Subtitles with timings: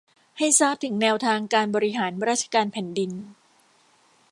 [0.37, 3.11] ให้ทราบถึงแนวทางการบริหารราชการแผ่นดิน